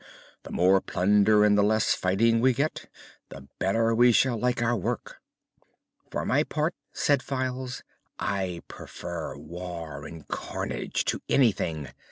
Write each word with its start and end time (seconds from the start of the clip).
The 0.41 0.49
more 0.51 0.81
plunder 0.81 1.43
and 1.43 1.55
the 1.55 1.61
less 1.61 1.93
fighting 1.93 2.39
we 2.39 2.53
get, 2.53 2.89
the 3.29 3.47
better 3.59 3.93
we 3.93 4.11
shall 4.11 4.35
like 4.35 4.59
our 4.59 4.75
work." 4.75 5.21
"For 6.09 6.25
my 6.25 6.41
part," 6.43 6.73
said 6.91 7.21
Files, 7.21 7.83
"I 8.17 8.63
prefer 8.67 9.37
war 9.37 10.07
and 10.07 10.27
carnage 10.27 11.05
to 11.05 11.21
anything. 11.29 11.89